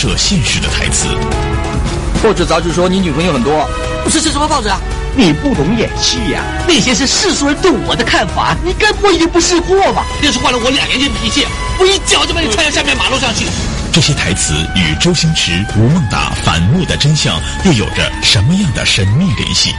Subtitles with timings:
[0.00, 1.08] 射现实的台词？
[2.22, 3.68] 报纸杂志说你女朋友很多，
[4.02, 4.80] 不是是什么报纸啊？
[5.14, 6.64] 你不懂演戏呀、啊！
[6.66, 10.06] 那些是世俗人对我的看法，你该不会也不识货吧？
[10.22, 11.46] 要是换了我两年前脾气，
[11.78, 13.44] 我一脚就把你踹到下面马路上去。
[13.92, 19.74] 这些台词与周星驰、吴孟达反目的真相又有着什么样的神秘联系？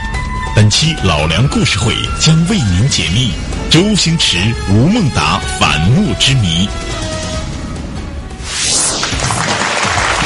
[0.54, 3.32] 本期老梁故事会将为您解密
[3.68, 4.36] 周星驰、
[4.70, 6.68] 吴孟达反目之谜。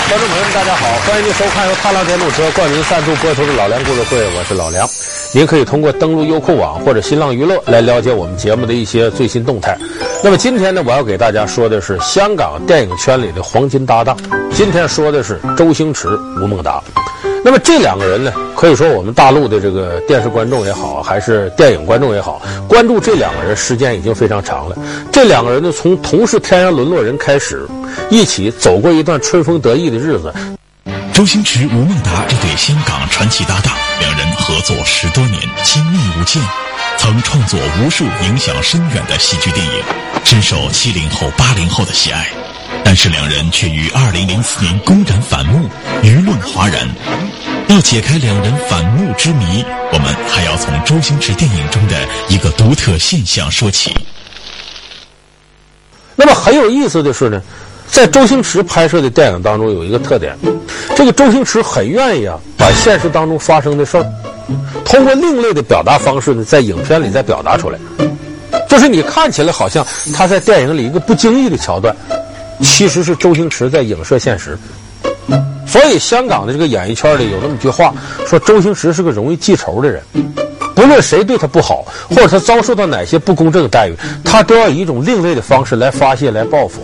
[0.09, 4.89] 观众朋友们，大家好，欢迎您收看由踏浪电动车冠名赞助播出的老梁故事会，我是老梁。
[5.35, 9.77] 您可以通过登录优酷网或者新浪娱乐来了解我们节目的一些最新动态。
[10.23, 14.17] 那么今天呢，我要给大家说的是香港电影圈里的黄金搭档。
[14.55, 16.09] 今天说的是周星驰、
[16.41, 16.81] 吴孟达。
[17.47, 24.77] 那么这两个人呢，可以说我们大陆的这个电视观众也好，还是电影观众也好，关注这两个人时间已经非常长了。
[25.13, 27.65] 这两个人呢，从同是天涯沦落人开始，
[28.11, 30.35] 一起走过一段春风得意的日子。
[31.13, 36.43] 周星驰、吴孟达这对香港传奇搭档，两人合作十多年，亲密无间，
[36.99, 39.73] 曾创作无数影响深远的喜剧电影，
[40.25, 42.27] 深受七零后、八零后的喜爱。
[42.85, 45.69] 但是两人却于二零零四年公然反目，
[46.03, 46.89] 舆论哗然。
[47.69, 51.97] 要解开两人反目之谜，我们还要从周星驰电影中的
[52.29, 53.93] 一个独特现象说起。
[56.15, 57.43] 那么很有意思的是呢。
[57.89, 60.37] 在周星驰拍摄的电影当中，有一个特点，
[60.97, 64.05] 这个周星驰很愿意啊，把现实当中发生的事儿，
[64.85, 67.79] 通过另类的表达方式呢，在影片里再表达出来。
[68.69, 71.95] 就是你看起来好像他在电影里一个不经意的桥段，
[72.61, 74.59] 其实是周星驰在影射现实。
[75.67, 77.93] 所以香港的这个演艺圈里有那么句话，
[78.27, 80.03] 说周星驰是个容易记仇的人，
[80.75, 86.83] 不论谁对他不好，或者他遭受到哪些不公正的待遇，他都要以一种另类的方式来发泄、来报复。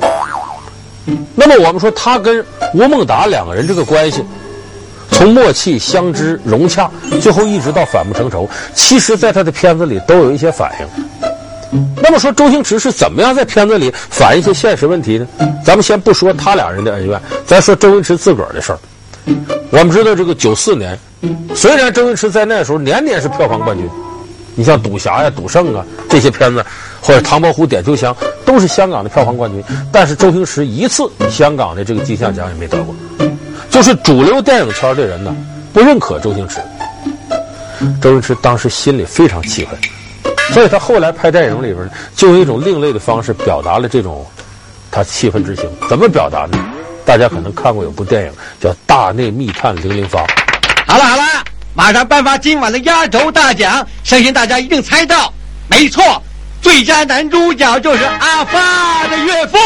[1.34, 2.44] 那么我们说他跟
[2.75, 4.22] 吴孟达两个人这个关系，
[5.11, 6.91] 从默契相知融洽，
[7.21, 11.31] 最后一直到反目成仇，其实在他的片子里都有一些反应。
[12.03, 15.27] 那么说周星驰是怎么样在片子里反映一些现实问题呢？
[15.65, 18.78] 咱们先不说他俩人的恩怨，咱说周星驰自个儿的事儿。
[19.71, 20.99] 我们知道这个九四年，
[21.55, 23.88] 虽然周星驰在那时候年年是票房冠军。
[24.55, 26.62] 你像赌侠呀、赌圣啊这些片子，
[27.00, 29.65] 或者唐伯虎点秋香，都是香港的票房冠军。
[29.91, 32.94] 但是周星驰一次香港的这个金像奖也没得过，
[33.71, 35.34] 就是主流电影圈的人呢
[35.72, 36.61] 不认可周星驰。
[37.99, 39.78] 周星驰当时心里非常气愤，
[40.52, 44.26] 所以他后来拍电影里边呢，就用一种另类的方式表达了这种
[44.90, 45.68] 他气愤之情。
[45.88, 46.58] 怎么表达呢？
[47.04, 50.20] 大家可能看过有部电影叫《大内密探零零发》。
[50.86, 51.22] 好了好了。
[51.74, 55.32] 马上颁发今晚的压轴大奖，相信大家一定猜到，
[55.68, 56.22] 没错，
[56.60, 59.56] 最佳男主角就是阿发的岳父。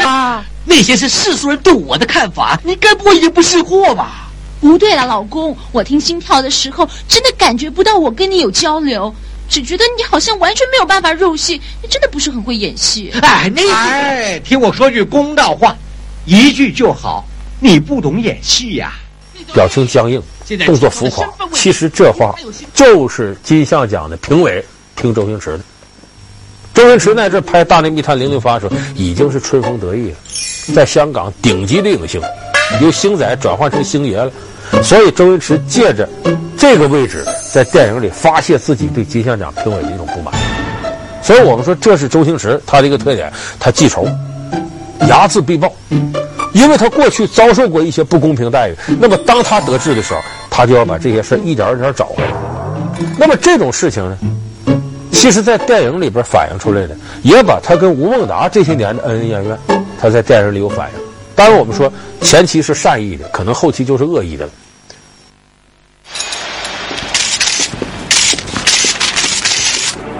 [0.02, 4.27] 啊，那些是世俗人对我的看法，你该不会也不识货吧？
[4.60, 9.14] 不对了，老公，我听心跳的时候，真的感觉不到我跟你有交流，
[9.48, 13.10] 只觉得你好像完全没有办法入戏，你真的不是很会演戏。
[13.22, 15.76] 哎，那哎，听我说句公道话，
[16.24, 17.24] 一句就好，
[17.60, 19.06] 你不懂演戏呀、啊。
[19.54, 20.20] 表情僵硬，
[20.66, 21.26] 动作浮夸。
[21.54, 22.34] 其实这话
[22.74, 24.62] 就是金像奖的评委
[24.94, 25.60] 听周星驰的。
[26.74, 30.16] 周星驰在这拍《大内密探零零发》的时候，已经是春风得意了，
[30.74, 32.20] 在香港顶级的影星，
[32.80, 34.30] 由星仔转换成星爷了。
[34.82, 36.08] 所以周星驰借着
[36.56, 40.34] 这个位置，在电影里发泄自己对金像奖评委的一种不满。
[41.22, 44.06] 所以我们说，这是周星驰他的一个特点，他记仇，
[45.00, 45.72] 睚眦必报。
[46.54, 50.20] 因为他过去遭受过一些不公平待遇，那么当他得志的时候，
[50.50, 52.30] 他就要把这些事一点一点找回来。
[53.18, 54.18] 那么这种事情呢，
[55.12, 59.58] 其实，在电影里边反映出来的，也把他跟吴孟达这些年的恩恩怨怨，
[60.00, 61.07] 他在电影里有反映。
[61.38, 61.90] 当然，我们说
[62.20, 64.52] 前期是善意的，可能后期就是恶意的了。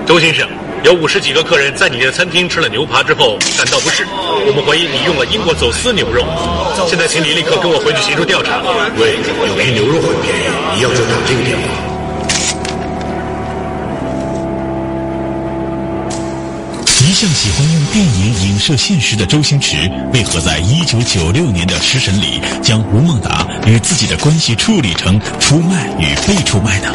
[0.06, 0.48] 周先生。
[0.84, 4.06] 有五十几个客人在你的餐厅吃了牛扒之后感到不适，
[4.46, 6.24] 我们怀疑你用了英国走私牛肉。
[6.88, 8.62] 现在，请你立刻跟我回去协助调查。
[8.96, 9.18] 喂，
[9.48, 11.87] 有批牛肉很便宜，你要就打这个电话。
[17.18, 26.94] 向喜欢用电影影射现实的周星驰，为何在一九九六年的《食神》里将吴孟达与自己的关系处理成出卖与被出卖呢？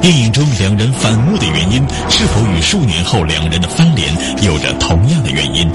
[0.00, 4.10] 电影中两人反目的原因，是否与数年后两人的翻脸
[4.42, 5.70] 有着同样的原因？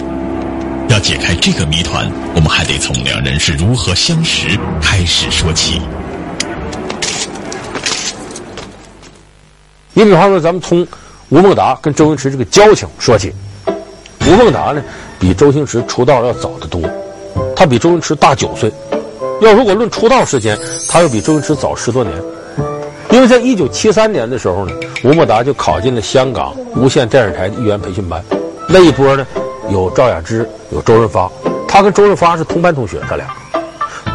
[0.89, 4.47] 要解开这个谜团，我们还得从两人是如何相识
[4.81, 5.79] 开始说起。
[9.93, 10.87] 你比方说，咱们从
[11.29, 13.31] 吴孟达跟周星驰这个交情说起。
[14.27, 14.81] 吴孟达呢，
[15.19, 16.81] 比周星驰出道要早得多，
[17.55, 18.71] 他比周星驰大九岁。
[19.41, 20.57] 要如果论出道时间，
[20.89, 22.15] 他又比周星驰早十多年。
[23.09, 24.73] 因为在一九七三年的时候呢，
[25.03, 28.23] 吴孟达就考进了香港无线电视台的艺员培训班。
[28.67, 29.25] 那一波呢，
[29.69, 31.27] 有赵雅芝，有周润发，
[31.67, 33.25] 他跟周润发是同班同学，他俩。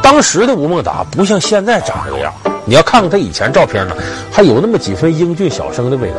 [0.00, 2.32] 当时的吴孟达不像现在长这个样，
[2.66, 3.96] 你要看看他以前照片呢，
[4.30, 6.16] 还有那么几分英俊小生的味道。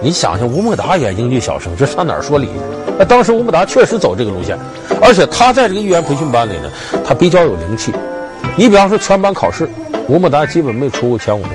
[0.00, 2.52] 你想想，吴孟达演英俊小生，这上哪儿说理去？
[2.98, 4.56] 那当时吴孟达确实走这个路线，
[5.02, 6.70] 而且他在这个艺员培训班里呢，
[7.04, 7.92] 他比较有灵气。
[8.56, 9.68] 你比方说全班考试，
[10.08, 11.52] 吴孟达基本没出过前五名，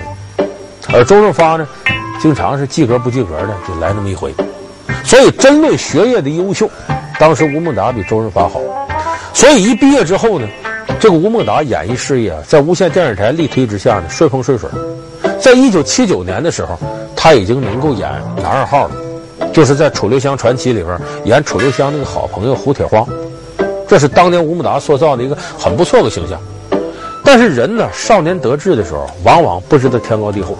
[0.93, 1.67] 而周润发呢，
[2.19, 4.33] 经常是及格不及格的，就来那么一回。
[5.05, 6.69] 所以争论学业的优秀，
[7.17, 8.59] 当时吴孟达比周润发好。
[9.33, 10.47] 所以一毕业之后呢，
[10.99, 14.69] 这个吴孟达演艺事业啊，在无线电视台力推之下呢，顺风顺水。
[15.39, 16.77] 在一九七九年的时候，
[17.15, 18.91] 他已经能够演男二号了。
[19.51, 23.05] 就是在《楚留香传奇》里边演楚留香那个好朋友胡铁花，
[23.87, 26.39] 这是当年吴孟达塑造的一个很不错的形象。
[27.25, 30.57] 但是人呢，少年得志的时候，往往不知道天高地厚。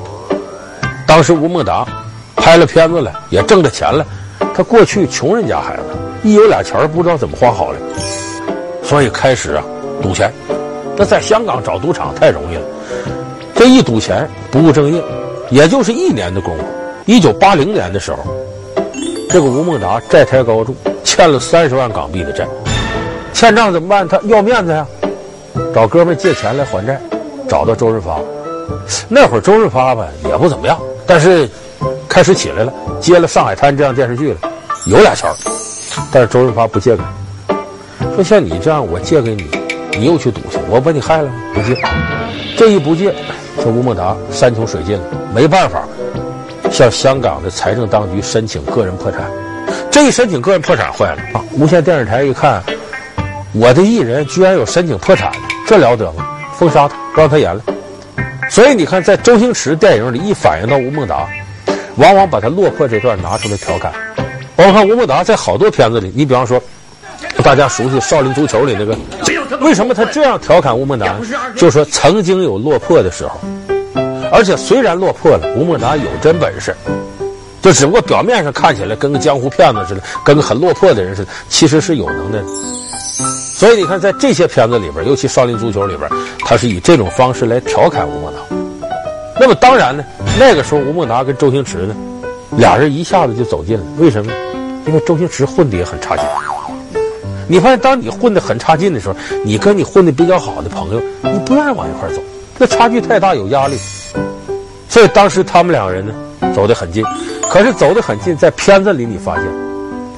[1.07, 1.87] 当时吴孟达
[2.35, 4.05] 拍了片子了，也挣着钱了，
[4.53, 5.83] 他过去穷人家孩子，
[6.23, 7.79] 一有俩钱不知道怎么花好了，
[8.83, 9.63] 所以开始啊
[10.01, 10.31] 赌钱。
[10.97, 12.63] 那在香港找赌场太容易了，
[13.55, 15.01] 这一赌钱不务正业，
[15.49, 16.63] 也就是一年的功夫。
[17.05, 18.19] 一九八零年的时候。
[19.29, 22.47] 这个吴孟达债台高筑，欠了三十万港币的债，
[23.31, 24.07] 欠账怎么办？
[24.07, 24.83] 他要面子呀，
[25.73, 26.99] 找哥们借钱来还债，
[27.47, 28.19] 找到周润发。
[29.07, 31.47] 那会儿周润发吧也不怎么样，但是
[32.07, 34.37] 开始起来了，接了《上海滩》这样电视剧了，
[34.87, 35.35] 有俩钱儿。
[36.11, 37.03] 但是周润发不借给，
[38.15, 39.47] 说像你这样，我借给你，
[39.91, 41.33] 你又去赌去，我把你害了吗？
[41.53, 41.77] 不借，
[42.57, 43.13] 这一不借，
[43.57, 45.03] 这吴孟达山穷水尽了，
[45.35, 45.83] 没办法。
[46.71, 49.21] 向香港的财政当局申请个人破产，
[49.91, 51.43] 这一申请个人破产坏了啊！
[51.51, 52.63] 无线电视台一看，
[53.53, 55.31] 我的艺人居然有申请破产，
[55.67, 56.25] 这了得吗？
[56.57, 57.61] 封杀他，不让他演了。
[58.49, 61.27] 所以你看，在周星驰电影里一反映到吴孟达，
[61.97, 63.91] 往往把他落魄这段拿出来调侃。
[64.55, 66.61] 我们看吴孟达在好多片子里，你比方说，
[67.43, 68.97] 大家熟悉《少林足球》里那个，
[69.59, 71.15] 为什么他这样调侃吴孟达？
[71.55, 73.39] 就说曾经有落魄的时候。
[74.31, 76.75] 而且虽然落魄了，吴孟达有真本事，
[77.61, 82.45] 就只不过表面上看起来跟个江湖骗子似的，跟个很落魄的人似的，其实是有能耐的。
[83.59, 86.09] 所以你看，在这些片子里边，尤其《少林足球》里边，
[86.45, 88.39] 他是以这种方式来调侃吴孟达。
[89.39, 90.03] 那么当然呢，
[90.39, 91.95] 那个时候吴孟达跟周星驰呢，
[92.57, 93.83] 俩人一下子就走近了。
[93.97, 94.31] 为什么？
[94.85, 96.25] 因为周星驰混的也很差劲。
[97.47, 102.21] 你发现，当你混的很差劲的时候，你跟你混的比较好的朋友，你不愿意往一块走，
[102.57, 103.77] 那差距太大，有压力。
[104.89, 106.13] 所以当时他们两个人呢，
[106.53, 107.03] 走得很近，
[107.49, 109.45] 可是走得很近，在片子里你发现，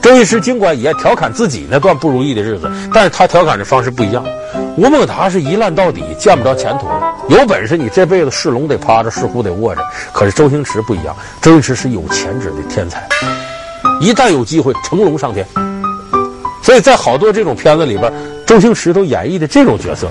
[0.02, 4.24] 周星驰尽管也调侃自己那段不如意的日子，但是他调侃的方式不一样。
[4.78, 6.88] 吴孟达是一烂到底，见不着前途。
[7.28, 9.82] 有本事你这辈子是龙得趴着，是虎得卧着。
[10.14, 13.06] 可是周星驰不一样，周星驰是有潜质的天才，
[14.00, 15.46] 一旦有机会成龙上天。
[16.64, 18.12] 所以在好多这种片子里边，
[18.46, 20.08] 周星驰都演绎的这种角色，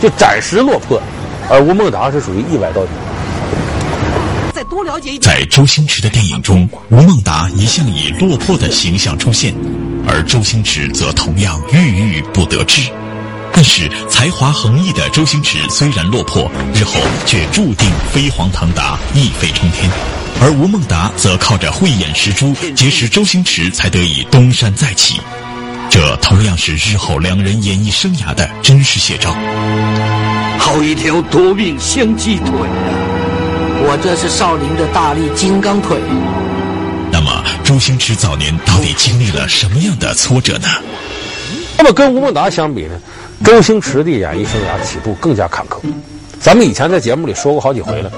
[0.00, 1.00] 就暂时落魄，
[1.48, 2.90] 而吴孟达是属于一歪到底。
[4.64, 5.22] 多了解一点。
[5.22, 9.54] 在周星驰的电影中，吴孟达一向以落魄的形象出现，
[10.06, 12.90] 而周星驰则同样郁郁不得志。
[13.52, 19.90] 但是才华横溢的周星驰虽然落魄，日后却注定飞黄腾达、一飞冲天；
[20.40, 25.20] 而吴孟达则靠着慧眼识珠，结识周星驰才得以东山再起。
[25.90, 29.34] 这同样是日后两人演艺生涯的真实写照。
[30.56, 33.39] 好一条夺命香鸡腿啊！
[33.92, 35.98] 我这是少林的大力金刚腿。
[37.10, 40.68] 那么，周星驰早年到底经历了什么样的挫折呢？
[41.76, 42.94] 那么，跟吴孟达相比呢？
[43.44, 45.80] 周星驰的演艺生涯起步更加坎坷。
[46.38, 48.12] 咱们以前在节目里说过好几回了。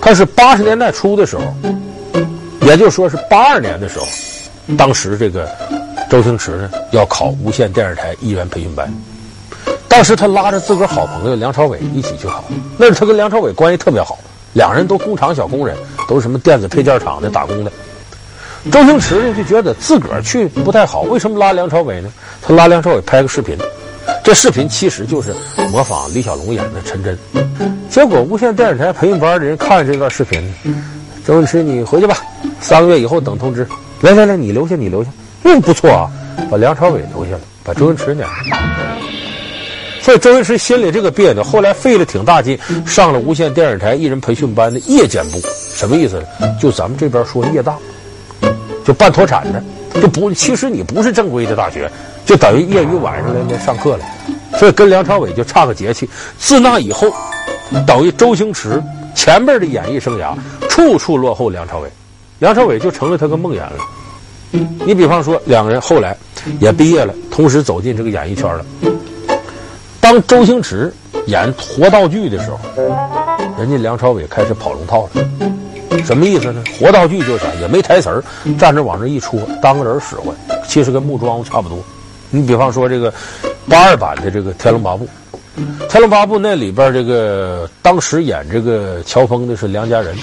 [0.00, 1.44] 他是八十年代初的时候，
[2.62, 4.06] 也就是说是八二年的时候，
[4.78, 5.46] 当时这个
[6.08, 8.90] 周星驰呢要考无线电视台艺员培训班。
[9.88, 12.42] 当时他拉着自个儿好朋友梁朝伟一起去考，
[12.78, 14.18] 那是他跟梁朝伟关系特别好。
[14.54, 15.76] 两人都工厂小工人，
[16.08, 17.70] 都是什么电子配件厂的打工的。
[18.72, 22.10] 周星驰呢就觉得自个儿去不太好，为什么拉梁朝伟呢？
[22.40, 23.58] 他拉梁朝伟拍个视频，
[24.24, 25.34] 这视频其实就是
[25.70, 27.18] 模仿李小龙演的陈真。
[27.90, 30.42] 结果无线电视台培训班的人看了这段视频，
[31.26, 32.16] 周星驰你回去吧，
[32.60, 33.66] 三个月以后等通知。
[34.00, 35.10] 来来来，你留下你留下，
[35.42, 36.10] 嗯，不错啊。
[36.50, 39.13] 把梁朝伟留下了，把周星驰撵了。
[40.04, 45.40] 所以周星驰心里这个别扭，后来费了挺大劲，上了无线电视台艺人培训班的夜间部，
[45.74, 46.54] 什么意思呢？
[46.60, 47.74] 就咱们这边说夜大，
[48.84, 49.64] 就办脱产的，
[50.02, 51.90] 就不，其实你不是正规的大学，
[52.26, 54.04] 就等于业余晚上来来上课了。
[54.58, 56.06] 所以跟梁朝伟就差个节气。
[56.38, 57.10] 自那以后，
[57.86, 58.82] 等于周星驰
[59.14, 60.36] 前边的演艺生涯
[60.68, 61.88] 处处落后梁朝伟，
[62.40, 63.78] 梁朝伟就成了他个梦魇了。
[64.84, 66.14] 你比方说，两个人后来
[66.60, 68.66] 也毕业了，同时走进这个演艺圈了。
[70.04, 70.92] 当周星驰
[71.28, 72.58] 演活道具的时候，
[73.58, 76.04] 人家梁朝伟开始跑龙套了。
[76.04, 76.62] 什么意思呢？
[76.78, 78.22] 活道具就是啥，也没台词儿，
[78.58, 80.26] 站着往这一戳，当个人使唤，
[80.68, 81.78] 其实跟木桩差不多。
[82.28, 83.10] 你比方说这个
[83.66, 85.08] 八二版的这个《天龙八部》，
[85.88, 90.14] 《天龙八部》那里边这个当时演这个乔峰的是梁家人。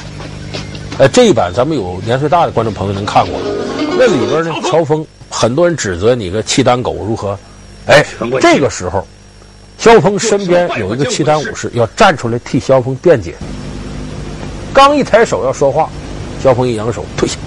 [1.00, 3.42] 呃，这一版咱们有年岁大的观众朋友能看过，
[3.98, 7.36] 那里边呢，乔峰很多人指责你个契丹狗如何？
[7.88, 8.06] 哎，
[8.40, 9.04] 这个时候。
[9.82, 13.34] 萧峰身边有一个契丹武士，要站出来替萧峰辩解。
[14.72, 15.90] 刚一抬手要说话，
[16.40, 17.40] 萧峰一扬手退下，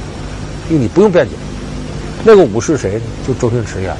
[0.68, 1.36] 因为你不用辩解。
[2.24, 3.00] 那个武士谁呢？
[3.24, 3.94] 就周星驰演。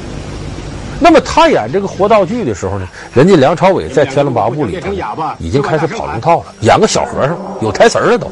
[0.99, 4.91] 那么他演这个活道具的时候呢，人家梁朝伟在《天龙八部》里头
[5.39, 8.27] 已经开始跑龙套了，演个小和尚，有台词了都。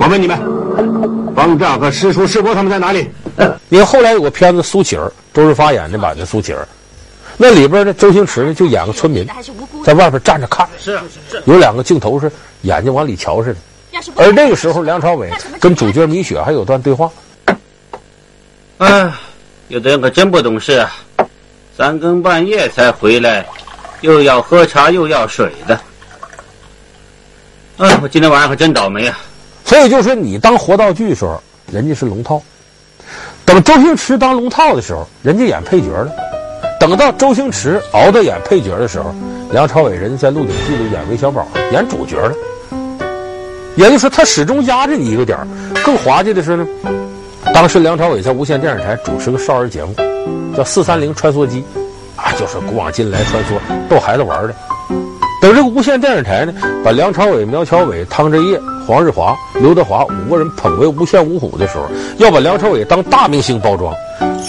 [0.00, 0.36] 我问你们，
[1.36, 3.08] 方丈和师叔师伯他们在哪里？
[3.68, 6.66] 你看后来有个片子《苏乞儿》，周润发演的版的苏乞儿。
[7.40, 9.24] 那里边呢，周星驰呢就演个村民，
[9.84, 10.98] 在外边站着看，是
[11.30, 12.30] 是，有两个镜头是
[12.62, 13.60] 眼睛往里瞧似的。
[14.16, 15.30] 而那个时候，梁朝伟
[15.60, 17.08] 跟主角米雪还有段对话。
[18.78, 19.12] 哎，
[19.68, 20.92] 有的人可真不懂事啊，
[21.76, 23.46] 三更半夜才回来，
[24.00, 25.80] 又要喝茶又要水的。
[27.78, 29.16] 哎，我今天晚上可真倒霉啊！
[29.64, 31.40] 所以就说你当活道具的时候，
[31.70, 32.42] 人家是龙套；
[33.44, 36.10] 等周星驰当龙套的时候，人家演配角了。
[36.80, 39.12] 等到周星驰熬到演配角的时候，
[39.50, 42.32] 梁朝伟人在《鹿鼎记》里演韦小宝，演主角了。
[43.76, 45.38] 也就是说，他始终压着你一个点。
[45.84, 46.66] 更滑稽的是呢，
[47.52, 49.92] 当时梁朝伟在无线电视台主持个少儿节目，
[50.56, 51.64] 叫《四三零穿梭机》，
[52.20, 53.58] 啊，就是古往今来穿梭，
[53.88, 54.54] 逗孩子玩的。
[55.40, 56.52] 等这个无线电视台呢，
[56.84, 63.94] 把梁朝伟、苗侨伟、汤镇业、黄日华、刘德华五个人捧为无线五虎的时候，要把梁朝伟当大明星包装。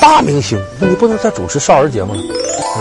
[0.02, 2.22] 大明星，那你不能再主持少儿节目了。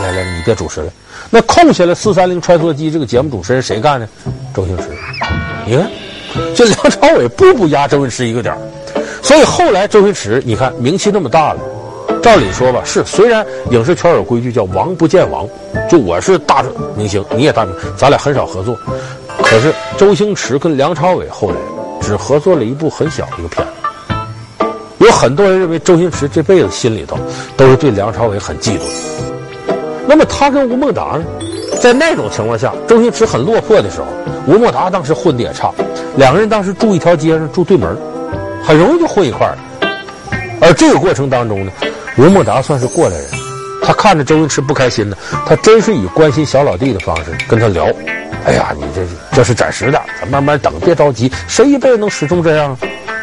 [0.00, 0.90] 来来，你别主持了。
[1.30, 4.08] 那空下来四三零穿梭机这个节目主持人谁干呢？
[4.54, 4.84] 周星驰。
[5.66, 5.90] 你看，
[6.54, 8.60] 这梁朝伟步步压周星驰一个点儿。
[9.20, 11.60] 所以后来周星驰，你看名气那么大了，
[12.28, 15.48] 照理说吧，是虽然影视圈有规矩叫王不见王，
[15.88, 16.62] 就我是大
[16.94, 18.78] 明星，你也大明，咱俩很少合作。
[19.42, 21.56] 可是周星驰跟梁朝伟后来
[22.02, 24.66] 只合作了一部很小的一个片子。
[24.98, 27.16] 有很多人认为周星驰这辈子心里头
[27.56, 29.74] 都是对梁朝伟很嫉妒的。
[30.06, 31.24] 那么他跟吴孟达呢，
[31.80, 34.06] 在那种情况下，周星驰很落魄的时候，
[34.46, 35.72] 吴孟达当时混的也差，
[36.18, 37.96] 两个人当时住一条街上，住对门，
[38.62, 39.56] 很容易就混一块儿。
[40.60, 41.72] 而这个过程当中呢，
[42.18, 43.26] 吴孟达算是过来人，
[43.80, 47.86] 他看着周星驰不开心呢，他真是以关心小老弟的方式跟他聊。
[48.44, 51.30] 哎呀，你这这是暂时的，咱慢慢等，别着急。
[51.46, 52.78] 谁一辈子能始终这样啊？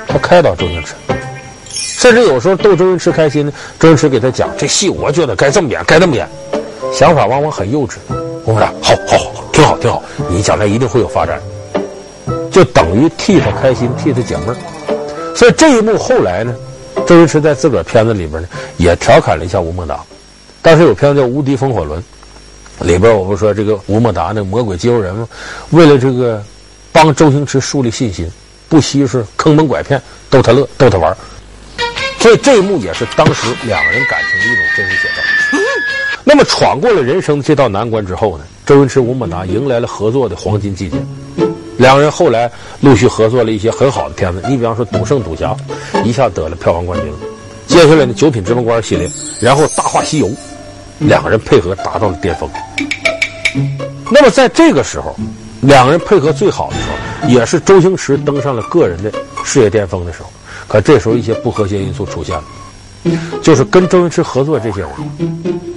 [0.08, 0.94] 他开导周星驰。
[1.68, 6.26] 甚至有时候逗周星驰开心呢，周星驰给他讲这戏，我觉得该这么演，该这么演，
[6.94, 7.96] 想法往往很幼稚。
[8.46, 11.38] 我说好，好，好，挺好，挺好，你将来一定会有发展，
[12.50, 14.56] 就等于替他开心，替他解闷。
[15.36, 16.54] 所以这一幕后来呢，
[17.06, 18.48] 周星驰在自个儿片子里边呢，
[18.78, 20.00] 也调侃了一下吴孟达。
[20.62, 22.02] 当时有片子叫《无敌风火轮》，
[22.86, 25.28] 里边我不是说这个吴孟达那魔鬼肌肉人吗？
[25.70, 26.44] 为了这个
[26.92, 28.30] 帮周星驰树立信心，
[28.68, 31.16] 不惜是坑蒙拐骗，逗他乐，逗他玩。
[32.20, 35.60] 所以这一幕也是当时两个人感情的一种真实写照。
[36.24, 40.98] 那么闯过了人生的这道难关之后呢，周星驰、吴孟达迎来了合作的黄金季节。
[41.78, 42.50] 两个人后来
[42.82, 45.56] 陆续合作了一些很好的片子，你比方说《赌圣》《赌侠》，
[46.04, 47.12] 一下得了票房冠军。
[47.68, 50.28] 接下来呢，《九品芝麻官》系列，然后《大话西游》，
[51.00, 52.50] 两个人配合达到了巅峰。
[54.12, 55.16] 那么在这个时候，
[55.62, 59.12] 两个人配合最好的时候，也是周星驰登上了个人的
[59.44, 60.30] 事业巅峰的时候。
[60.68, 62.44] 可这时候一些不和谐因素出现了，
[63.42, 64.90] 就是跟周星驰合作这些人，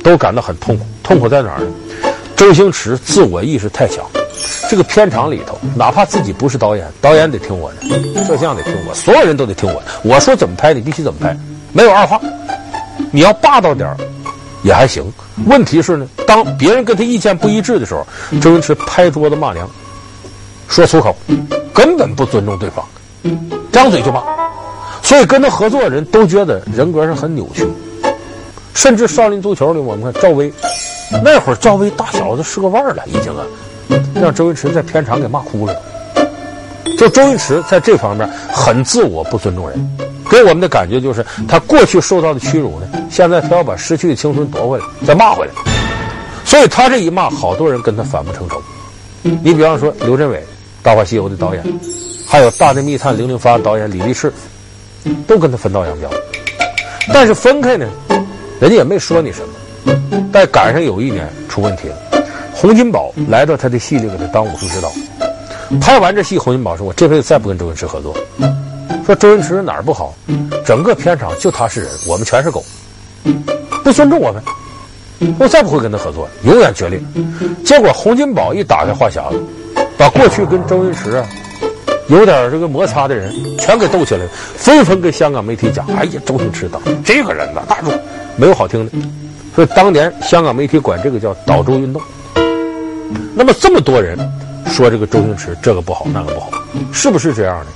[0.03, 0.87] 都感到很痛苦。
[1.03, 1.67] 痛苦在哪儿呢？
[2.39, 4.07] 周星驰自我意识太强，
[4.71, 9.87] 这个片场里头，哪怕自己不是导演，导演得听我的，摄像得听我，所有人都得听我的。
[10.05, 11.37] 我说怎么拍，你必须怎么拍，
[11.73, 12.21] 没有二话。
[13.11, 13.97] 你要霸道点儿
[14.63, 15.05] 也还行。
[15.47, 18.07] 问题是呢，当别人跟他意见不一致的时候，
[18.41, 19.69] 周星驰拍桌子骂娘，
[20.69, 21.17] 说粗口，
[21.75, 22.87] 根本不尊重对方，
[23.73, 24.23] 张嘴就骂。
[25.03, 27.67] 所以跟他合作的人都觉得人格上很扭曲，
[28.75, 30.53] 甚至少林足球里，我们看赵薇，
[31.25, 33.45] 那会儿赵薇大小子是个腕儿了，已经啊，
[34.15, 35.75] 让周星驰在片场给骂哭了。
[36.99, 39.97] 就周星驰在这方面很自我，不尊重人，
[40.29, 45.53] 给我们的感觉就是他过去受到的屈辱呢，现在他要把失去的青春夺回来，再骂回来。
[46.45, 48.61] 所以他这一骂，好多人跟他反目成仇。
[49.23, 50.39] 你比方说刘镇伟，
[50.83, 51.63] 《大话西游》的导演，
[52.27, 54.33] 还有《大内密探零零发》导演李力持，
[55.27, 56.11] 都跟他分道扬镳。
[57.13, 57.87] 但是分开呢，
[58.61, 59.49] 人家也没说你什么。
[60.33, 61.97] 但赶上有一年出问题了，
[62.55, 64.91] 洪金宝来到他的戏里给他当武术指导。
[65.81, 68.17] 拍完这戏，洪金宝说：“我这辈子再不跟周星驰合作。”
[69.05, 70.15] 说周星驰哪儿不好？
[70.65, 72.63] 整个片场就他是人，我们全是狗，
[73.83, 74.43] 不尊重我们。
[75.39, 77.01] 我再不会跟他合作，永远决裂。
[77.65, 79.43] 结果洪金宝一打开话匣子，
[79.97, 81.27] 把过去跟周星驰啊
[82.09, 87.93] 有点这个摩擦的人全给斗起来了，纷纷跟香港媒体讲：“哎呀，周星驰当这个人呐，大众
[88.37, 88.93] 没有好听的。”
[89.59, 92.01] 所以当年香港媒体管这个叫“倒周运动”。
[93.35, 94.17] 那么这么多人
[94.69, 96.49] 说这个周星驰这个不好那个不好，
[96.93, 97.67] 是不是这样的？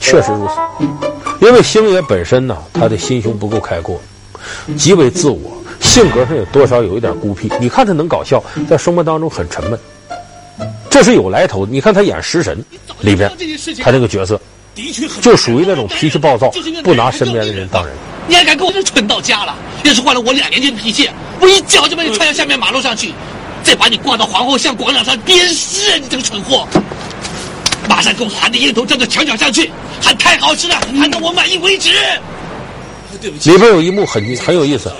[0.00, 1.44] 确实如此。
[1.44, 4.00] 因为星爷本身呢，他的心胸不够开阔，
[4.78, 5.38] 极为自我。
[5.78, 7.52] 性格上有多少有一点孤僻？
[7.60, 9.78] 你看他能搞笑，在生活当中很沉闷，
[10.88, 11.66] 这是有来头。
[11.66, 12.56] 你看他演《食神》
[13.00, 13.30] 里边，
[13.84, 14.40] 他这个角色
[15.22, 16.50] 就属于那种脾气暴躁，
[16.84, 17.94] 不拿身边的人当人。
[18.28, 19.54] 你还敢跟我这蠢到家了？
[19.84, 21.08] 要是换了我两年前的脾气，
[21.40, 23.12] 我一脚就把你踹到下面马路上去，
[23.62, 25.98] 再把你挂到皇后像广场上鞭尸！
[25.98, 26.66] 你这个蠢货！
[27.88, 29.70] 马上给我含着烟头站到墙角上去，
[30.02, 31.92] 喊太好吃了，喊到我满意为止。
[33.22, 34.92] 里边有一幕很很有意思，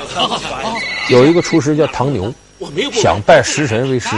[1.10, 2.32] 有一个厨师叫唐牛，
[2.92, 4.08] 想拜食神为师。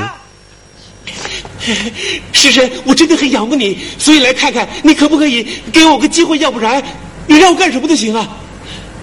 [2.32, 6.82] 食神，我真的很仰慕你，所以来看看你可不可以给我个机会，要不然
[7.26, 8.28] 你让我干什么都行啊！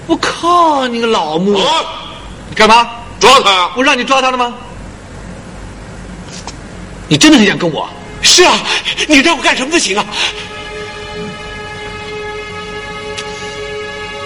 [0.07, 1.59] 我靠，你个老木！
[2.49, 2.89] 你干嘛？
[3.19, 3.71] 抓他呀！
[3.75, 4.53] 我让你抓他了吗？
[7.07, 7.89] 你真的很想跟我？
[8.21, 8.59] 是啊，
[9.07, 10.05] 你让我干什么都行啊！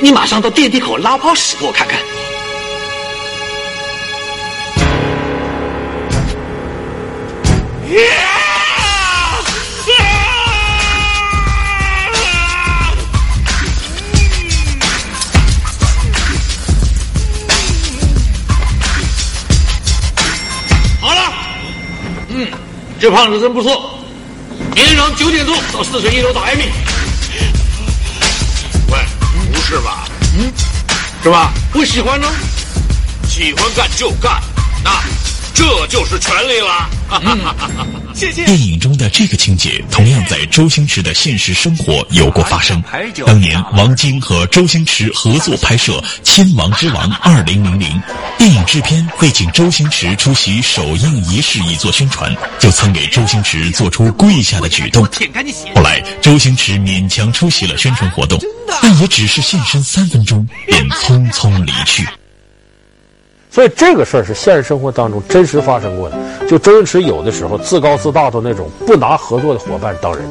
[0.01, 1.99] 你马上到电梯口拉泡屎给我看看。
[21.01, 21.33] 好了，
[22.27, 22.47] 嗯，
[22.99, 23.97] 这胖子真不错。
[24.75, 26.65] 明天早上九点钟到四层一楼找艾米。
[28.91, 28.99] 喂，
[29.51, 30.05] 不是吧？
[30.37, 30.53] 嗯，
[31.23, 31.51] 是吧？
[31.71, 32.27] 不喜欢呢，
[33.27, 34.39] 喜欢干就干，
[34.83, 34.91] 那
[35.55, 36.87] 这就是权利了。
[37.11, 37.39] 嗯、
[38.13, 38.45] 谢谢。
[38.45, 42.81] 电影中的这个情节，同样在周星驰的现实生活有过发生。
[43.25, 45.93] 当年王晶和周星驰合作拍摄
[46.23, 47.87] 《千王之王二零零零》，
[48.37, 55.03] 电影制片为请周星驰出席首映仪式以做宣传，就曾给周星驰做出跪下的举动。
[55.75, 58.39] 后来周星驰勉强出席了宣传活动。
[58.81, 62.07] 但也只是现身三分钟，便匆匆离去。
[63.51, 66.15] 所以这个事儿是现实生活当中真实发生过的。
[66.47, 70.23] 就周星驰有的时候自高自大到那种不拿合作的伙伴当人。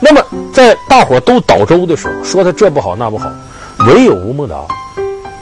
[0.00, 0.22] 那么
[0.52, 3.30] 在大伙都倒周的时候，说他这不好那不好，
[3.88, 4.56] 唯有吴孟达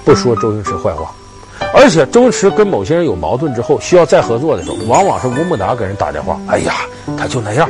[0.05, 1.11] 不说周星驰坏话。
[1.73, 6.75] 而且周星驰跟某些人有矛盾之后，需要再合作的时候，往往是吴孟达给人打电话：“哎呀，
[7.17, 7.69] 他就那样。”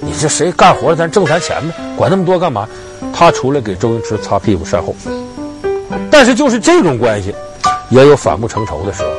[0.00, 2.66] 你这谁干活咱挣咱钱呗，管那么多干嘛？
[3.12, 4.94] 他出来给周星驰擦屁股善后。
[6.10, 7.34] 但是就是这种关系，
[7.92, 9.10] 也有反目成仇的时候。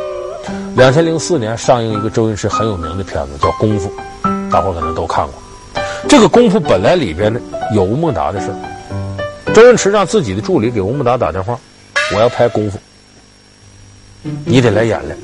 [0.76, 3.92] 两千零四年上映一个周星驰很有名的片子叫《功夫》，
[4.52, 5.34] 大伙可能都看过。
[6.10, 7.40] 这个《功夫》本来里边呢
[7.76, 11.58] 有吴孟达的事儿，周星驰让自己的助理给吴孟达打电话
[12.16, 12.80] ：“我要拍功夫，
[14.44, 15.16] 你得来演来。”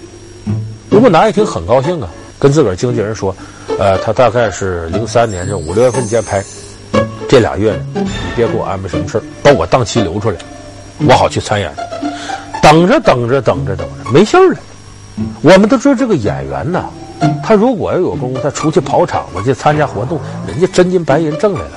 [0.94, 2.08] 吴孟达一听很高兴啊，
[2.38, 3.36] 跟自个儿经纪人说。
[3.80, 6.44] 呃，他大概是零三年这五六月份间拍，
[7.30, 10.38] 这俩月呢，你别给我安排什么事儿，把我档期留出来，
[11.08, 11.74] 我好去参演。
[12.62, 14.60] 等着等着等着等着，没信儿了。
[15.42, 16.86] 我们都知道这个演员呐，
[17.44, 21.72] 他如果要有功夫，他出去跑场子去参加活动，人家真金白银挣来了。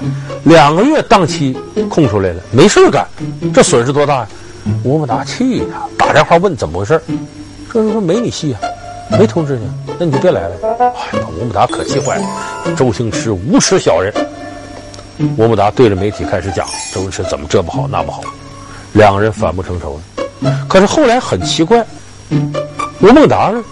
[0.44, 1.56] 两个月档期
[1.88, 3.06] 空出来了，没事干，
[3.52, 4.28] 这损失多大呀？
[4.84, 7.02] 吴孟达气呀，打电话问怎么回事儿，
[7.72, 8.60] 这人说没你戏啊。
[9.18, 9.68] 没通知你，
[9.98, 10.54] 那你就别来了。
[10.78, 10.86] 哎
[11.18, 12.24] 呀，吴孟达可气坏了。
[12.74, 14.10] 周星驰无耻小人。
[15.36, 18.22] 吴孟达对着媒体开始讲周星驰怎么这不好那不好，
[18.92, 20.00] 两个人反目成仇了。
[20.68, 21.84] 可是后来很奇怪，
[23.00, 23.62] 吴孟达呢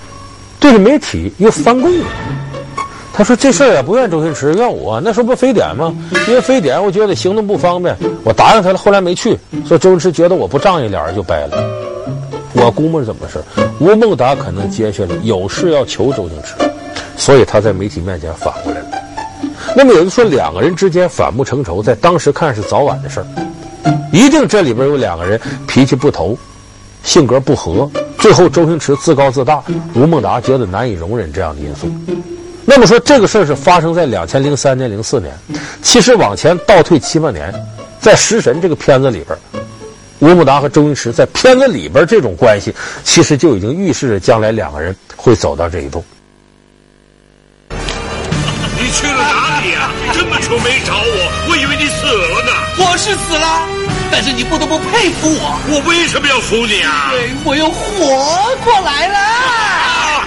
[0.58, 2.06] 对着媒体又翻供了。
[3.12, 5.00] 他说这事儿也不怨周星驰，怨我。
[5.00, 5.94] 那时候不非典吗？
[6.28, 11.62] 因为非典，我觉得行动不方便，我答应他了，后来没去，说周星驰觉得我不仗义，俩人就掰了。
[12.52, 13.44] 我估摸着怎么回事？
[13.78, 16.54] 吴孟达可能接下来有事要求周星驰，
[17.16, 18.86] 所以他在媒体面前反过来了。
[19.76, 23.26] 那么有人说两个人之间反目成仇，在当时看是早晚的事儿，
[24.12, 26.36] 一定这里边有两个人脾气不投，
[27.02, 29.62] 性格不合，最后周星驰自高自大，
[29.94, 31.88] 吴孟达觉得难以容忍这样的因素。
[32.64, 35.34] 那么说这个事儿是发生在两千零三年、零四年，
[35.82, 37.52] 其实往前倒退七八年，
[38.00, 39.36] 在《食神》这个片子里边，
[40.20, 46.04] 吴孟达和周星驰在片子里边这种关系，其实就已经预示着将来两个人会走到这一步。
[47.70, 49.92] 你去了哪里啊？
[50.12, 52.52] 这么久没找我，我以为你死了呢。
[52.78, 53.68] 我是死了，
[54.10, 55.58] 但是你不得不佩服我。
[55.68, 57.08] 我为什么要服你啊？
[57.10, 59.18] 对，我又活过来了。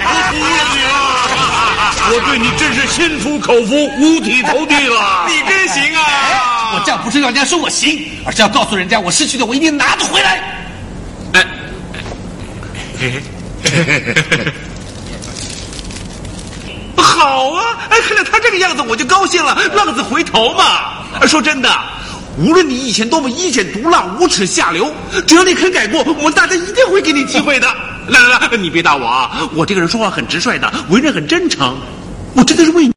[0.06, 0.94] 我服了你了，
[2.12, 5.26] 我对你真是心服口服、五体投地了。
[5.28, 6.74] 你真行啊！
[6.76, 10.42] 我这样不是让人家说我行，而是要告诉人家我失去的我一定拿得回来。
[11.34, 11.46] 哎，
[13.00, 13.22] 嘿嘿
[13.64, 14.54] 嘿嘿嘿嘿。
[16.96, 17.78] 好啊！
[17.90, 19.56] 哎，看到他这个样子，我就高兴了。
[19.76, 21.28] 浪子回头嘛。
[21.28, 21.70] 说真的，
[22.38, 24.92] 无论你以前多么阴险毒辣、无耻下流，
[25.28, 27.68] 只要你肯改过，我们大家一定会给你机会的。
[28.08, 29.50] 来来来，你别打我啊！
[29.56, 31.78] 我这个人说话很直率的，为人很真诚。
[32.36, 32.94] 我真的是为你。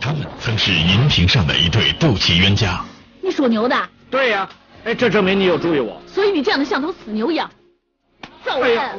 [0.00, 2.84] 他们曾是银屏上的一对斗气冤家。
[3.22, 3.88] 你属牛的？
[4.10, 4.50] 对呀、啊。
[4.84, 6.00] 哎，这证明你有注意我。
[6.06, 7.50] 所以你这样的像头死牛一样。
[8.44, 8.78] 走人。
[8.78, 8.94] 哎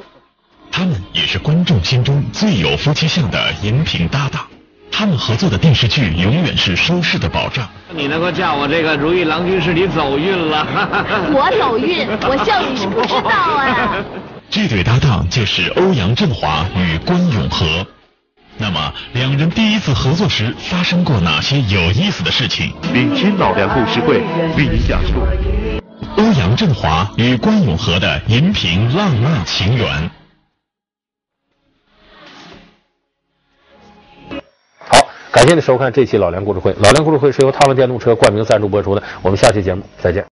[0.73, 4.47] 他们也是观众心中最有夫妻相的银屏搭档，
[4.91, 7.67] 他们合作的电视剧永远是收视的保障。
[7.95, 10.67] 你能够嫁我这个如意郎君，是你走运了。
[11.33, 13.95] 我走运，我笑你是不知道啊。
[14.51, 17.65] 这对搭档就是欧阳震华与关咏荷。
[18.57, 22.71] 那么，两人第一次合作时发生过哪些有意思的事情？
[22.93, 24.21] 明清老梁故事会
[24.57, 25.13] 为您讲述
[26.17, 30.11] 欧阳震华与关咏荷的银屏浪漫情缘。
[35.31, 36.75] 感谢您收看这期老梁故事会。
[36.79, 39.01] 老梁故事会是由踏浪电动车冠名赞助播出的。
[39.21, 40.25] 我们下期节目再见。